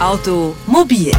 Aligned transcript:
Automobil 0.00 1.12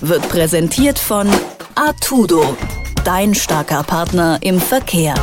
wird 0.00 0.28
präsentiert 0.28 0.98
von 0.98 1.28
Artudo, 1.76 2.56
dein 3.04 3.36
starker 3.36 3.84
Partner 3.84 4.38
im 4.42 4.60
Verkehr. 4.60 5.14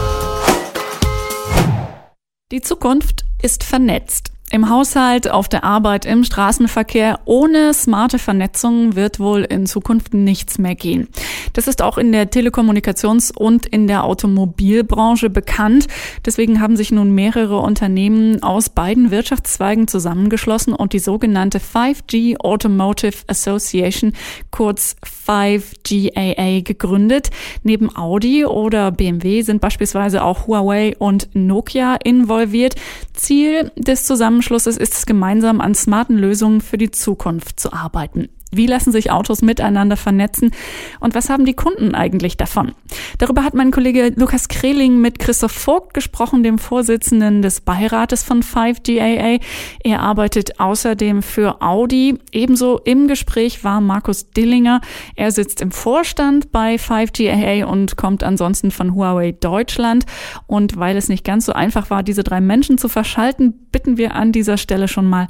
Die 2.54 2.62
Zukunft 2.62 3.26
ist 3.42 3.66
vernetzt. 3.66 4.33
Im 4.54 4.70
Haushalt, 4.70 5.32
auf 5.32 5.50
der 5.50 5.63
Arbeit, 5.63 6.05
im 6.05 6.23
Straßenverkehr. 6.23 7.21
Ohne 7.25 7.73
smarte 7.73 8.20
Vernetzung 8.20 8.96
wird 8.96 9.20
wohl 9.20 9.41
in 9.41 9.66
Zukunft 9.66 10.14
nichts 10.14 10.60
mehr 10.60 10.75
gehen. 10.75 11.07
Das 11.54 11.68
ist 11.68 11.82
auch 11.82 11.98
in 11.98 12.11
der 12.11 12.29
Telekommunikations- 12.29 13.36
und 13.36 13.66
in 13.66 13.88
der 13.88 14.04
Automobilbranche 14.04 15.32
bekannt. 15.32 15.88
Deswegen 16.24 16.61
haben 16.61 16.78
sich 16.78 16.92
nun 16.92 17.16
mehrere 17.16 17.57
Unternehmen 17.57 18.43
aus 18.43 18.70
beiden 18.70 19.10
Wirtschaftszweigen 19.10 19.88
zusammengeschlossen 19.88 20.74
und 20.74 20.93
die 20.93 21.00
sogenannte 21.00 21.57
5G 21.57 22.38
Automotive 22.38 23.24
Association, 23.25 24.14
kurz 24.51 24.96
5GAA, 25.28 26.64
gegründet. 26.64 27.32
Neben 27.64 27.96
Audi 27.96 28.46
oder 28.46 28.92
BMW 28.92 29.42
sind 29.42 29.61
beispielsweise 29.61 30.24
auch 30.24 30.46
Huawei 30.46 30.96
und 31.00 31.29
Nokia 31.33 31.96
involviert. 32.03 32.75
Ziel 33.14 33.72
des 33.78 34.06
Zusammenschlusses 34.06 34.42
Zusammenschlusses 34.44 34.75
ist 34.75 34.94
es 34.94 35.06
gemeinsam 35.06 35.61
an 35.61 35.73
smarten 35.73 36.17
Lösungen 36.17 36.59
für 36.59 36.78
die 36.78 36.92
Zukunft 36.92 37.61
zu 37.61 37.72
arbeiten. 37.72 38.28
Wie 38.56 38.67
lassen 38.67 38.92
sich 38.92 39.12
Autos 39.12 39.42
miteinander 39.42 39.98
vernetzen 39.98 40.52
und 41.00 41.16
was 41.16 41.30
haben 41.30 41.45
die 41.45 41.56
Kunden 41.56 41.95
eigentlich 41.95 42.38
davon? 42.38 42.73
Darüber 43.17 43.44
hat 43.44 43.53
mein 43.53 43.72
Kollege 43.72 44.14
Lukas 44.16 44.48
Kreling 44.48 45.02
mit 45.02 45.20
Christoph 45.20 45.52
Vogt 45.52 45.94
gesprochen, 45.94 46.44
dem 46.44 46.59
Vorsitzenden 46.59 47.42
des 47.42 47.61
Beirates 47.61 48.23
von 48.23 48.44
5GAA. 48.44 49.42
Er 49.84 50.02
arbeitet 50.02 50.59
außerdem 50.59 51.22
für 51.22 51.61
Audi. 51.61 52.17
Ebenso 52.31 52.80
im 52.80 53.08
Gespräch 53.08 53.64
war 53.64 53.81
Markus 53.81 54.30
Dillinger. 54.31 54.81
Er 55.16 55.31
sitzt 55.31 55.61
im 55.61 55.72
Vorstand 55.72 56.52
bei 56.52 56.75
5GAA 56.75 57.66
und 57.66 57.97
kommt 57.97 58.23
ansonsten 58.23 58.72
von 58.72 58.95
Huawei 58.95 59.31
Deutschland. 59.31 60.05
Und 60.47 60.77
weil 60.77 60.97
es 60.97 61.09
nicht 61.09 61.23
ganz 61.23 61.45
so 61.45 61.53
einfach 61.53 61.89
war, 61.89 62.03
diese 62.03 62.23
drei 62.23 62.42
Menschen 62.42 62.77
zu 62.77 62.89
verschalten, 62.89 63.67
bitten 63.72 63.97
wir 63.97 64.16
an 64.16 64.31
dieser 64.31 64.58
Stelle 64.58 64.88
schon 64.88 65.08
mal, 65.08 65.27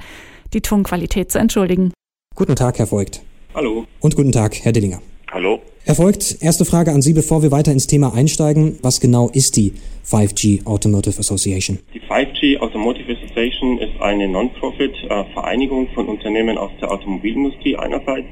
die 0.54 0.62
Tonqualität 0.62 1.32
zu 1.32 1.40
entschuldigen. 1.40 1.94
Guten 2.36 2.56
Tag, 2.56 2.80
Herr 2.80 2.92
Voigt. 2.92 3.22
Hallo. 3.54 3.86
Und 4.00 4.16
guten 4.16 4.32
Tag, 4.32 4.56
Herr 4.64 4.72
Dillinger. 4.72 5.04
Hallo. 5.32 5.62
Herr 5.86 6.00
Voigt, 6.00 6.42
erste 6.42 6.66
Frage 6.66 6.92
an 6.92 7.04
Sie, 7.04 7.14
bevor 7.14 7.44
wir 7.44 7.52
weiter 7.52 7.72
ins 7.72 7.86
Thema 7.86 8.16
einsteigen. 8.16 8.80
Was 8.82 9.00
genau 9.00 9.30
ist 9.30 9.56
die 9.56 9.74
5G 10.04 10.66
Automotive 10.66 11.20
Association? 11.20 11.78
Die 11.94 12.02
5G 12.02 12.58
Automotive 12.58 13.12
Association 13.14 13.78
ist 13.78 14.02
eine 14.02 14.28
Non-Profit-Vereinigung 14.28 15.90
von 15.94 16.08
Unternehmen 16.08 16.58
aus 16.58 16.72
der 16.82 16.92
Automobilindustrie 16.92 17.78
einerseits 17.78 18.26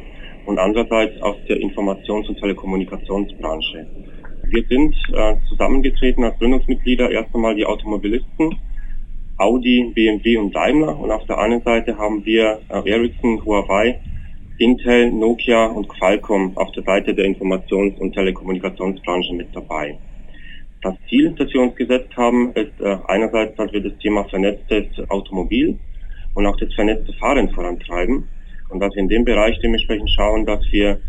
und 0.48 0.58
andererseits 0.58 1.22
aus 1.22 1.36
der 1.48 1.58
Informations- 1.58 2.28
und 2.28 2.40
Telekommunikationsbranche. 2.40 3.86
Wir 4.50 4.66
sind 4.68 4.96
äh, 5.14 5.36
zusammengetreten 5.48 6.24
als 6.24 6.40
Gründungsmitglieder 6.40 7.12
erst 7.12 7.36
einmal 7.36 7.54
die 7.54 7.68
Automobilisten, 7.68 8.56
Audi, 9.42 9.92
BMW 9.95 10.38
und 10.38 10.56
Daimler 10.56 11.00
und 11.00 11.09
auf 11.09 11.25
der 11.25 11.39
einen 11.39 11.61
Seite 11.64 11.97
haben 11.97 12.23
wir 12.25 12.59
äh, 12.70 12.89
Ericsson, 12.89 13.44
Huawei, 13.44 14.00
Intel, 14.59 15.11
Nokia 15.11 15.66
und 15.66 15.89
Qualcomm 15.89 16.56
auf 16.56 16.72
der 16.73 16.84
Seite 16.84 17.16
der 17.16 17.25
Informations- 17.25 17.97
und 17.97 18.14
Telekommunikationsbranche 18.14 19.34
mit 19.34 19.47
dabei. 19.56 19.97
Das 20.84 20.95
Ziel, 21.09 21.34
das 21.38 21.52
wir 21.53 21.62
uns 21.62 21.75
gesetzt 21.75 22.16
haben, 22.16 22.52
ist 22.53 22.80
äh, 22.80 22.97
einerseits, 23.08 23.56
dass 23.56 23.72
wir 23.73 23.81
das 23.81 23.97
Thema 23.97 24.23
vernetztes 24.25 24.86
Automobil 25.09 25.78
und 26.36 26.45
auch 26.45 26.58
das 26.58 26.72
vernetzte 26.75 27.14
Fahren 27.14 27.50
vorantreiben 27.50 28.28
und 28.69 28.80
dass 28.80 28.94
wir 28.94 29.02
in 29.02 29.09
dem 29.09 29.25
Bereich 29.25 29.59
dementsprechend 29.62 30.09
schauen, 30.12 30.45
dass 30.45 30.64
wir 30.72 31.00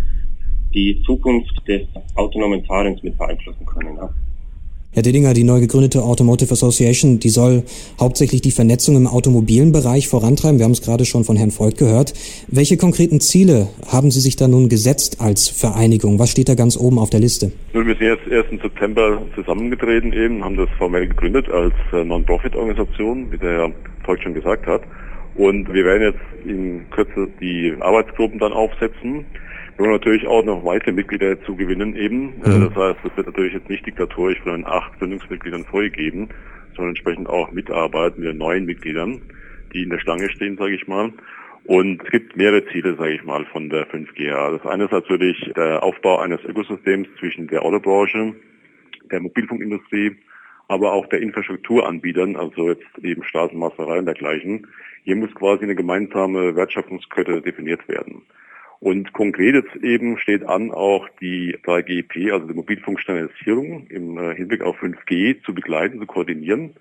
die 0.73 1.03
Zukunft 1.05 1.69
des 1.69 1.83
autonomen 2.15 2.65
Fahrens 2.65 3.03
mit 3.03 3.19
beeinflussen 3.19 3.67
können. 3.67 3.97
Ja. 3.97 4.09
Herr 4.95 5.03
Dillinger, 5.03 5.33
die 5.33 5.43
neu 5.43 5.59
gegründete 5.59 6.03
Automotive 6.03 6.53
Association, 6.53 7.19
die 7.19 7.31
soll 7.31 7.63
hauptsächlich 7.99 8.43
die 8.43 8.51
Vernetzung 8.51 8.95
im 8.95 9.07
automobilen 9.07 9.73
Bereich 9.73 10.07
vorantreiben. 10.07 10.59
Wir 10.59 10.67
haben 10.67 10.73
es 10.73 10.83
gerade 10.83 11.07
schon 11.07 11.25
von 11.25 11.35
Herrn 11.35 11.51
Voigt 11.51 11.79
gehört. 11.79 12.13
Welche 12.49 12.77
konkreten 12.77 13.19
Ziele 13.19 13.69
haben 13.91 14.11
Sie 14.11 14.21
sich 14.21 14.37
da 14.37 14.49
nun 14.49 14.69
gesetzt 14.69 15.19
als 15.19 15.49
Vereinigung? 15.49 16.19
Was 16.19 16.31
steht 16.31 16.51
da 16.51 16.55
ganz 16.55 16.77
oben 16.77 16.99
auf 16.99 17.09
der 17.09 17.21
Liste? 17.21 17.53
Nun, 17.73 17.87
wir 17.87 17.95
sind 17.97 18.07
jetzt 18.07 18.29
erst 18.31 18.53
im 18.53 18.61
September 18.61 19.23
zusammengetreten 19.35 20.13
eben, 20.13 20.45
haben 20.45 20.59
das 20.59 20.69
formell 20.77 21.09
gegründet 21.09 21.49
als 21.49 21.73
äh, 21.95 22.05
Non-Profit-Organisation, 22.05 23.33
wie 23.33 23.39
der 23.39 23.51
Herr 23.51 23.73
Voigt 24.05 24.23
schon 24.25 24.35
gesagt 24.35 24.67
hat. 24.67 24.83
Und 25.37 25.73
wir 25.73 25.87
werden 25.87 26.13
jetzt 26.13 26.47
in 26.47 26.85
Kürze 26.91 27.29
die 27.41 27.73
Arbeitsgruppen 27.81 28.39
dann 28.39 28.53
aufsetzen. 28.53 29.25
Wir 29.83 29.89
wollen 29.89 29.99
natürlich 29.99 30.29
auch 30.29 30.45
noch 30.45 30.65
weitere 30.65 30.93
Mitglieder 30.93 31.43
zu 31.43 31.57
gewinnen 31.57 31.97
eben. 31.97 32.41
Äh, 32.45 32.51
mhm. 32.51 32.69
Das 32.69 32.77
heißt, 32.77 32.99
das 33.03 33.17
wird 33.17 33.27
natürlich 33.27 33.55
jetzt 33.55 33.69
nicht 33.69 33.85
diktatorisch 33.85 34.39
von 34.43 34.53
den 34.53 34.65
acht 34.65 34.97
Gründungsmitgliedern 35.01 35.65
vorgegeben, 35.65 36.29
sondern 36.77 36.91
entsprechend 36.91 37.29
auch 37.29 37.51
mitarbeiten 37.51 38.21
mit 38.21 38.29
den 38.31 38.39
neuen 38.39 38.65
Mitgliedern, 38.65 39.21
die 39.73 39.83
in 39.83 39.91
der 39.91 39.99
Stange 39.99 40.31
stehen, 40.31 40.57
sage 40.57 40.77
ich 40.77 40.87
mal. 40.87 41.13
Und 41.65 42.01
es 42.05 42.11
gibt 42.13 42.37
mehrere 42.37 42.65
Ziele, 42.67 42.95
sage 42.95 43.15
ich 43.15 43.25
mal, 43.25 43.45
von 43.47 43.71
der 43.71 43.89
5G. 43.89 44.57
Das 44.57 44.65
eine 44.71 44.85
ist 44.85 44.93
natürlich 44.93 45.51
der 45.57 45.83
Aufbau 45.83 46.21
eines 46.21 46.45
Ökosystems 46.45 47.09
zwischen 47.19 47.49
der 47.49 47.65
Autobranche, 47.65 48.37
der 49.11 49.19
Mobilfunkindustrie, 49.19 50.15
aber 50.69 50.93
auch 50.93 51.09
der 51.09 51.23
Infrastrukturanbietern, 51.23 52.37
also 52.37 52.69
jetzt 52.69 52.87
eben 53.03 53.25
Straßenmasterei 53.25 53.99
und 53.99 54.07
dergleichen. 54.07 54.69
Hier 55.03 55.17
muss 55.17 55.35
quasi 55.35 55.65
eine 55.65 55.75
gemeinsame 55.75 56.55
Wertschöpfungskette 56.55 57.43
definiert 57.43 57.89
werden. 57.89 58.23
Und 58.83 59.13
konkret 59.13 59.55
jetzt 59.55 59.77
eben 59.85 60.19
steht 60.19 60.43
an, 60.43 60.73
auch 60.73 61.09
die 61.21 61.57
3GP, 61.65 62.33
also 62.33 62.49
die 62.49 62.55
Mobilfunkstandardisierung 62.55 63.87
im 63.87 64.19
äh, 64.19 64.35
Hinblick 64.35 64.61
auf 64.61 64.77
5G 64.83 65.41
zu 65.45 65.55
begleiten, 65.55 66.01
zu 66.01 66.07
koordinieren, 66.07 66.75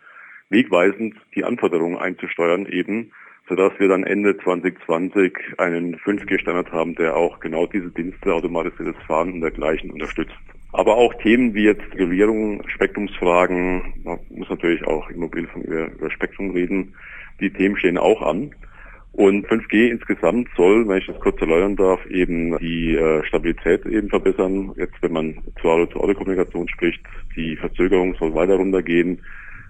wegweisend 0.50 1.14
die 1.36 1.44
Anforderungen 1.44 1.98
einzusteuern 1.98 2.66
eben, 2.66 3.12
sodass 3.48 3.74
wir 3.78 3.88
dann 3.88 4.04
Ende 4.04 4.36
2020 4.36 5.60
einen 5.60 5.96
5G-Standard 5.96 6.72
haben, 6.72 6.96
der 6.96 7.16
auch 7.16 7.40
genau 7.40 7.68
diese 7.68 7.92
Dienste, 7.92 8.34
automatisiertes 8.34 9.00
Fahren 9.06 9.34
und 9.34 9.42
dergleichen 9.42 9.92
unterstützt. 9.92 10.34
Aber 10.74 10.98
auch 10.98 11.14
Themen 11.22 11.54
wie 11.54 11.66
jetzt 11.66 11.94
Regulierung, 11.94 12.68
Spektrumsfragen, 12.68 13.94
man 14.04 14.18
muss 14.32 14.50
natürlich 14.50 14.84
auch 14.88 15.08
im 15.12 15.20
Mobilfunk 15.20 15.66
über, 15.66 15.92
über 15.92 16.10
Spektrum 16.10 16.50
reden, 16.50 16.96
die 17.40 17.54
Themen 17.54 17.78
stehen 17.78 18.00
auch 18.00 18.24
an. 18.24 18.56
Und 19.14 19.46
5G 19.48 19.90
insgesamt 19.90 20.48
soll, 20.56 20.88
wenn 20.88 21.00
ich 21.00 21.08
das 21.08 21.20
kurz 21.20 21.40
erläutern 21.42 21.76
darf, 21.76 22.06
eben 22.06 22.58
die 22.60 22.96
äh, 22.96 23.24
Stabilität 23.26 23.86
eben 23.86 24.10
verbessern. 24.10 24.72
Jetzt, 24.78 24.96
wenn 25.02 25.12
man 25.12 25.38
zur 25.62 25.74
Auto-zu-Auto-Kommunikation 25.74 26.68
spricht, 26.70 27.02
die 27.36 27.58
Verzögerung 27.58 28.16
soll 28.16 28.34
weiter 28.34 28.56
runtergehen. 28.56 29.22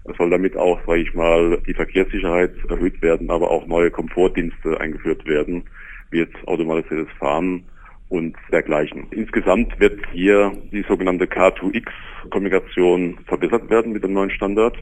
Es 0.05 0.15
soll 0.17 0.29
damit 0.29 0.55
auch, 0.57 0.79
sage 0.85 1.01
ich 1.01 1.13
mal, 1.13 1.57
die 1.67 1.73
Verkehrssicherheit 1.73 2.53
erhöht 2.69 3.01
werden, 3.01 3.29
aber 3.31 3.49
auch 3.49 3.65
neue 3.65 3.89
Komfortdienste 3.89 4.79
eingeführt 4.79 5.25
werden, 5.25 5.63
wie 6.11 6.19
jetzt 6.19 6.35
automatisiertes 6.47 7.11
Fahren 7.17 7.63
und 8.09 8.35
dergleichen. 8.51 9.07
Insgesamt 9.11 9.79
wird 9.79 9.99
hier 10.11 10.51
die 10.71 10.83
sogenannte 10.87 11.25
K2X-Kommunikation 11.25 13.17
verbessert 13.25 13.69
werden 13.69 13.93
mit 13.93 14.03
dem 14.03 14.13
neuen 14.13 14.31
Standard. 14.31 14.77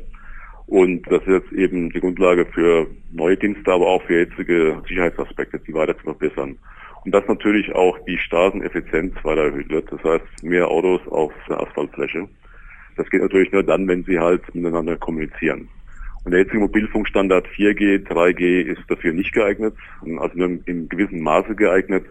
Und 0.69 1.02
das 1.12 1.24
ist 1.24 1.28
jetzt 1.30 1.52
eben 1.53 1.90
die 1.90 2.00
Grundlage 2.00 2.46
für 2.46 2.85
neue 3.12 3.35
Dienste, 3.35 3.72
aber 3.74 3.88
auch 3.88 4.03
für 4.03 4.19
jetzige 4.19 4.80
Sicherheitsaspekte, 4.88 5.59
die 5.59 5.74
weiter 5.74 5.97
zu 5.97 6.03
verbessern. 6.03 6.59
Und 7.06 7.12
dass 7.12 7.28
natürlich 7.28 7.74
auch 7.74 7.97
die 8.06 8.19
Straßeneffizienz 8.19 9.16
weiter 9.24 9.46
erhöht 9.46 9.69
wird. 9.69 9.91
Das 9.91 10.03
heißt, 10.03 10.44
mehr 10.44 10.68
Autos 10.68 11.02
auf 11.07 11.34
der 11.47 11.59
Asphaltfläche. 11.59 12.28
Das 12.97 13.09
geht 13.09 13.22
natürlich 13.22 13.52
nur 13.52 13.63
dann, 13.63 13.88
wenn 13.88 14.03
sie 14.03 14.19
halt 14.19 14.44
miteinander 14.53 14.96
kommunizieren. 14.96 15.68
Und 16.24 16.34
der 16.34 16.41
jetzige 16.41 16.59
Mobilfunkstandard 16.59 17.47
4G, 17.47 18.06
3G 18.07 18.62
ist 18.62 18.81
dafür 18.90 19.13
nicht 19.13 19.34
geeignet, 19.34 19.74
also 20.19 20.38
nur 20.38 20.60
im 20.65 20.88
gewissen 20.88 21.22
Maße 21.22 21.56
geeignet 21.56 22.06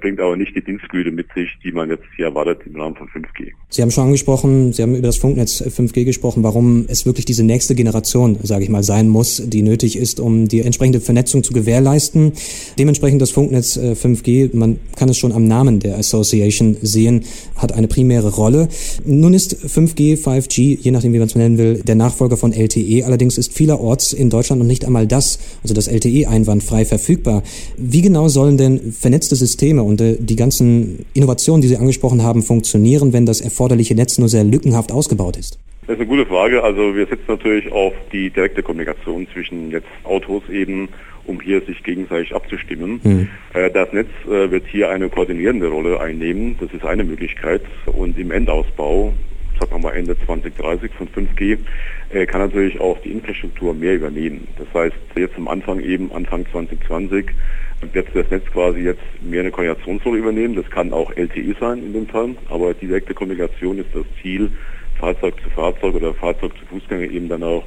bringt 0.00 0.20
aber 0.20 0.36
nicht 0.36 0.54
die 0.54 0.62
Dienstgüte 0.62 1.10
mit 1.10 1.26
sich, 1.34 1.48
die 1.64 1.72
man 1.72 1.88
jetzt 1.88 2.04
hier 2.14 2.26
erwartet 2.26 2.60
im 2.66 2.78
Rahmen 2.78 2.94
von 2.96 3.08
5G. 3.08 3.52
Sie 3.70 3.80
haben 3.80 3.90
schon 3.90 4.04
angesprochen, 4.04 4.74
Sie 4.74 4.82
haben 4.82 4.94
über 4.94 5.06
das 5.06 5.16
Funknetz 5.16 5.62
5G 5.62 6.04
gesprochen, 6.04 6.42
warum 6.42 6.84
es 6.88 7.06
wirklich 7.06 7.24
diese 7.24 7.44
nächste 7.44 7.74
Generation, 7.74 8.36
sage 8.42 8.64
ich 8.64 8.68
mal, 8.68 8.82
sein 8.82 9.08
muss, 9.08 9.42
die 9.46 9.62
nötig 9.62 9.96
ist, 9.96 10.20
um 10.20 10.48
die 10.48 10.60
entsprechende 10.60 11.00
Vernetzung 11.00 11.42
zu 11.42 11.54
gewährleisten. 11.54 12.32
Dementsprechend 12.78 13.22
das 13.22 13.30
Funknetz 13.30 13.78
5G, 13.78 14.52
äh, 14.52 14.56
man 14.56 14.78
kann 14.96 15.08
es 15.08 15.16
schon 15.16 15.32
am 15.32 15.46
Namen 15.46 15.80
der 15.80 15.96
Association 15.96 16.76
sehen, 16.82 17.24
hat 17.56 17.72
eine 17.72 17.88
primäre 17.88 18.34
Rolle. 18.34 18.68
Nun 19.06 19.32
ist 19.32 19.54
5G, 19.64 20.22
5G, 20.22 20.78
je 20.80 20.90
nachdem 20.90 21.14
wie 21.14 21.18
man 21.18 21.28
es 21.28 21.36
nennen 21.36 21.56
will, 21.56 21.82
der 21.82 21.94
Nachfolger 21.94 22.36
von 22.36 22.52
LTE. 22.52 23.04
Allerdings 23.06 23.38
ist 23.38 23.54
vielerorts 23.54 24.12
in 24.12 24.28
Deutschland 24.28 24.60
noch 24.60 24.68
nicht 24.68 24.84
einmal 24.84 25.06
das, 25.06 25.38
also 25.62 25.72
das 25.72 25.88
LTE 25.88 26.28
einwandfrei 26.28 26.84
verfügbar. 26.84 27.42
Wie 27.78 28.02
genau 28.02 28.28
sollen 28.28 28.58
denn 28.58 28.92
vernetzte 28.92 29.36
Systeme 29.36 29.69
Systeme 29.70 29.82
und 29.82 30.00
äh, 30.00 30.16
die 30.18 30.36
ganzen 30.36 31.06
Innovationen, 31.14 31.62
die 31.62 31.68
Sie 31.68 31.76
angesprochen 31.76 32.22
haben, 32.22 32.42
funktionieren, 32.42 33.12
wenn 33.12 33.26
das 33.26 33.40
erforderliche 33.40 33.94
Netz 33.94 34.18
nur 34.18 34.28
sehr 34.28 34.44
lückenhaft 34.44 34.92
ausgebaut 34.92 35.36
ist? 35.36 35.58
Das 35.86 35.94
ist 35.94 36.00
eine 36.00 36.08
gute 36.08 36.26
Frage. 36.26 36.62
Also 36.62 36.94
wir 36.94 37.06
setzen 37.06 37.24
natürlich 37.28 37.70
auf 37.72 37.92
die 38.12 38.30
direkte 38.30 38.62
Kommunikation 38.62 39.26
zwischen 39.32 39.70
jetzt 39.70 39.86
Autos 40.04 40.42
eben 40.50 40.88
um 41.26 41.40
hier 41.40 41.60
sich 41.60 41.82
gegenseitig 41.82 42.34
abzustimmen. 42.34 43.00
Mhm. 43.02 43.28
Das 43.52 43.92
Netz 43.92 44.08
wird 44.26 44.64
hier 44.66 44.90
eine 44.90 45.08
koordinierende 45.08 45.68
Rolle 45.68 46.00
einnehmen. 46.00 46.56
Das 46.60 46.72
ist 46.72 46.84
eine 46.84 47.04
Möglichkeit. 47.04 47.62
Und 47.86 48.18
im 48.18 48.30
Endausbau, 48.30 49.12
sagen 49.60 49.72
wir 49.72 49.78
mal 49.78 49.92
Ende 49.92 50.16
2030 50.26 50.90
von 50.92 51.08
5G, 51.08 51.58
kann 52.26 52.40
natürlich 52.40 52.80
auch 52.80 52.98
die 53.02 53.12
Infrastruktur 53.12 53.74
mehr 53.74 53.94
übernehmen. 53.94 54.48
Das 54.58 54.66
heißt, 54.74 54.96
jetzt 55.14 55.36
am 55.36 55.46
Anfang 55.46 55.80
eben, 55.80 56.10
Anfang 56.12 56.44
2020, 56.50 57.26
wird 57.92 58.08
das 58.14 58.30
Netz 58.30 58.44
quasi 58.52 58.80
jetzt 58.80 59.00
mehr 59.22 59.40
eine 59.40 59.50
Koordinationsrolle 59.50 60.18
übernehmen. 60.18 60.54
Das 60.56 60.68
kann 60.70 60.92
auch 60.92 61.16
LTE 61.16 61.54
sein 61.60 61.78
in 61.78 61.92
dem 61.92 62.06
Fall, 62.06 62.34
aber 62.48 62.74
direkte 62.74 63.14
Kommunikation 63.14 63.78
ist 63.78 63.88
das 63.94 64.04
Ziel, 64.20 64.50
Fahrzeug 64.98 65.34
zu 65.42 65.50
Fahrzeug 65.50 65.94
oder 65.94 66.12
Fahrzeug 66.14 66.52
zu 66.58 66.66
Fußgänger 66.66 67.10
eben 67.10 67.28
dann 67.28 67.42
auch 67.42 67.64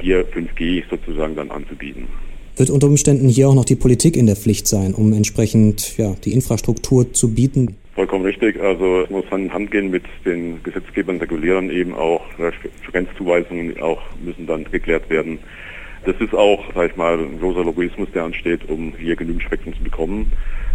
hier 0.00 0.26
5G 0.26 0.82
sozusagen 0.90 1.36
dann 1.36 1.50
anzubieten. 1.50 2.08
Wird 2.56 2.70
unter 2.70 2.86
Umständen 2.88 3.28
hier 3.28 3.48
auch 3.48 3.54
noch 3.54 3.64
die 3.64 3.74
Politik 3.74 4.16
in 4.16 4.26
der 4.26 4.36
Pflicht 4.36 4.68
sein, 4.68 4.92
um 4.94 5.12
entsprechend 5.12 5.96
ja, 5.96 6.14
die 6.24 6.32
Infrastruktur 6.32 7.12
zu 7.12 7.34
bieten? 7.34 7.76
Vollkommen 7.94 8.24
richtig. 8.24 8.60
Also 8.60 9.02
es 9.02 9.10
muss 9.10 9.30
Hand 9.30 9.44
in 9.44 9.52
Hand 9.52 9.70
gehen 9.70 9.90
mit 9.90 10.04
den 10.24 10.62
Gesetzgebern, 10.62 11.18
Regulierern 11.18 11.70
eben 11.70 11.94
auch. 11.94 12.22
Grenzzuweisungen 12.90 13.80
auch 13.80 14.02
müssen 14.24 14.46
dann 14.46 14.64
geklärt 14.64 15.08
werden. 15.10 15.38
Das 16.04 16.16
ist 16.20 16.34
auch, 16.34 16.64
sag 16.74 16.90
ich 16.90 16.96
mal, 16.96 17.18
ein 17.18 17.38
großer 17.38 17.64
Lobbyismus, 17.64 18.08
der 18.12 18.24
ansteht, 18.24 18.68
um 18.68 18.92
hier 18.98 19.16
genügend 19.16 19.42
Spektrum 19.42 19.74
zu 19.74 19.82
bekommen. 19.82 20.32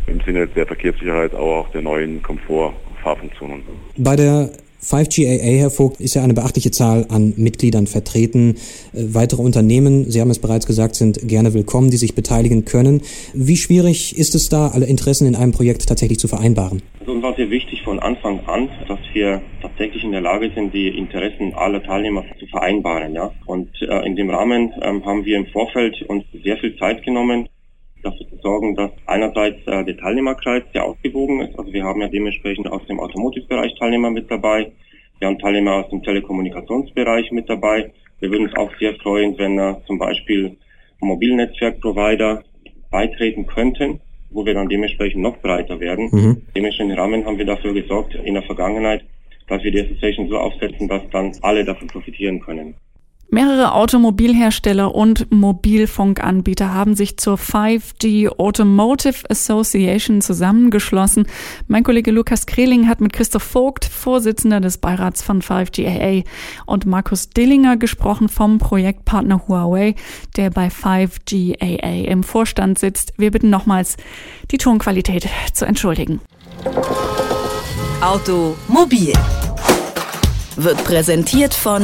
Im 0.07 0.19
Sinne 0.21 0.48
der 0.48 0.66
Verkehrssicherheit, 0.66 1.33
aber 1.33 1.60
auch 1.60 1.71
der 1.71 1.81
neuen 1.81 2.24
Komfortfahrfunktionen. 2.24 3.62
Bei 3.98 4.15
der 4.15 4.50
5GAA, 4.81 5.60
Herr 5.60 5.70
Vogt, 5.70 6.00
ist 6.00 6.14
ja 6.14 6.24
eine 6.24 6.34
beachtliche 6.34 6.72
Zahl 6.72 7.06
an 7.10 7.34
Mitgliedern 7.36 7.88
vertreten. 7.88 8.56
Äh, 8.94 9.14
weitere 9.14 9.42
Unternehmen, 9.42 10.10
Sie 10.10 10.22
haben 10.22 10.30
es 10.30 10.40
bereits 10.40 10.66
gesagt, 10.66 10.96
sind 10.96 11.28
gerne 11.28 11.54
willkommen, 11.54 11.90
die 11.90 11.98
sich 11.98 12.16
beteiligen 12.16 12.66
können. 12.66 13.02
Wie 13.34 13.58
schwierig 13.58 14.18
ist 14.18 14.36
es 14.36 14.50
da, 14.50 14.70
alle 14.70 14.86
Interessen 14.86 15.28
in 15.28 15.36
einem 15.36 15.52
Projekt 15.52 15.88
tatsächlich 15.88 16.20
zu 16.20 16.28
vereinbaren? 16.28 16.81
Also 17.00 17.12
uns 17.12 17.24
war 17.24 17.36
sehr 17.36 17.50
wichtig 17.50 17.81
von 17.84 18.00
Anfang 18.00 18.40
an, 18.48 18.70
dass 18.88 19.00
wir 19.14 19.42
tatsächlich 19.62 20.04
in 20.04 20.12
der 20.12 20.22
Lage 20.22 20.52
sind, 20.56 20.74
die 20.74 20.88
Interessen 20.88 21.54
aller 21.54 21.84
Teilnehmer 21.84 22.24
zu 22.40 22.48
vereinbaren. 22.48 23.14
Ja? 23.14 23.32
Und 23.46 23.70
äh, 23.82 24.06
in 24.06 24.16
dem 24.16 24.30
Rahmen 24.30 24.74
ähm, 24.82 25.06
haben 25.06 25.25
wir 25.25 25.38
im 25.38 25.48
Vorfeld 25.48 26.02
uns 26.04 26.24
sehr 26.44 26.58
viel 26.58 26.78
Zeit 26.78 27.04
genommen, 27.04 27.50
dafür 28.04 28.28
zu 28.30 28.38
sorgen, 28.38 28.75
dass 28.75 28.92
einerseits 29.06 29.66
äh, 29.68 29.84
der 29.84 29.98
Teilnehmerkreis 29.98 30.63
sehr 30.74 30.86
ausgewogen 30.86 31.42
ist. 31.42 31.57
Also 31.57 31.72
wir 31.74 31.84
haben 31.84 32.01
ja 32.01 32.07
dementsprechend 32.07 32.68
aus 32.68 32.86
dem 32.88 33.00
Automotive-Bereich 33.00 33.75
Teilnehmer 33.78 34.12
mit 34.12 34.30
dabei. 34.30 34.72
Wir 35.19 35.28
haben 35.28 35.40
Teilnehmer 35.40 35.84
aus 35.84 35.90
dem 35.90 36.01
Telekommunikationsbereich 36.04 37.31
mit 37.31 37.50
dabei. 37.50 37.92
Wir 38.19 38.31
würden 38.31 38.48
uns 38.48 38.56
auch 38.57 38.72
sehr 38.80 38.96
freuen, 38.96 39.38
wenn 39.38 39.60
äh, 39.60 39.75
zum 39.88 39.98
Beispiel 39.98 40.57
Mobilnetzwerkprovider 41.01 42.44
beitreten 42.92 43.46
könnten, 43.46 44.01
wo 44.31 44.46
wir 44.46 44.54
dann 44.54 44.69
dementsprechend 44.69 45.22
noch 45.22 45.38
breiter 45.38 45.80
werden. 45.80 46.10
Mhm. 46.12 46.42
Dementsprechend 46.56 46.94
im 46.94 47.00
Rahmen 47.00 47.25
haben 47.25 47.38
wir 47.38 47.46
dafür 47.46 47.74
gesorgt 47.74 48.16
in 48.16 48.34
der 48.34 48.44
Vergangenheit, 48.44 49.04
dass 49.48 49.63
wir 49.63 49.72
die 49.72 49.81
Association 49.81 50.30
so 50.30 50.38
aufsetzen, 50.38 50.88
dass 50.88 51.01
dann 51.12 51.31
alle 51.42 51.66
davon 51.66 51.88
profitieren 51.88 52.40
können. 52.40 52.75
Mehrere 53.31 53.74
Automobilhersteller 53.74 54.96
und 54.96 55.31
Mobilfunkanbieter 55.31 56.74
haben 56.74 56.96
sich 56.96 57.18
zur 57.18 57.38
5G 57.38 58.28
Automotive 58.28 59.30
Association 59.30 60.22
zusammengeschlossen. 60.22 61.28
Mein 61.68 61.84
Kollege 61.84 62.10
Lukas 62.10 62.48
Kreling 62.48 62.88
hat 62.88 63.02
mit 63.02 63.14
Christoph 63.14 63.44
Vogt, 63.44 63.86
Vorsitzender 63.86 64.60
des 64.60 64.80
Beirats 64.80 65.22
von 65.22 65.44
5GAA, 65.44 66.24
und 66.66 66.88
Markus 66.88 67.30
Dillinger 67.30 67.78
gesprochen 67.78 68.30
vom 68.30 68.58
Projektpartner 68.58 69.48
Huawei, 69.48 69.94
der 70.36 70.50
bei 70.50 70.70
5GAA 70.70 72.06
im 72.06 72.24
Vorstand 72.24 72.80
sitzt. 72.80 73.14
Wir 73.18 73.30
bitten 73.30 73.52
nochmals, 73.52 73.98
die 74.50 74.58
Tonqualität 74.58 75.30
zu 75.54 75.66
entschuldigen. 75.66 76.20
Automobil 78.02 79.14
wird 80.56 80.84
präsentiert 80.84 81.54
von 81.54 81.84